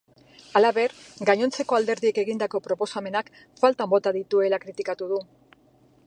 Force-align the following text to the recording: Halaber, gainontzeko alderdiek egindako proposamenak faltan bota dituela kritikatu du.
Halaber, 0.59 0.93
gainontzeko 1.29 1.77
alderdiek 1.79 2.19
egindako 2.23 2.61
proposamenak 2.69 3.29
faltan 3.65 3.91
bota 3.93 4.15
dituela 4.19 4.61
kritikatu 4.65 5.11
du. 5.13 5.21